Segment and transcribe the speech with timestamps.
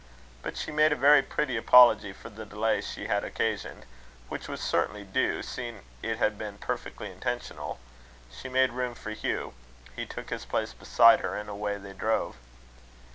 [0.41, 3.85] But she made a very pretty apology for the delay she had occasioned;
[4.29, 7.79] which was certainly due, seeing it had been perfectly intentional.
[8.31, 9.53] She made room for Hugh;
[9.95, 12.37] he took his place beside her; and away they drove.